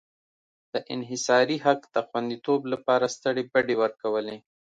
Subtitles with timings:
[0.73, 4.37] د انحصاري حق د خوندیتوب لپاره سترې بډې ورکولې.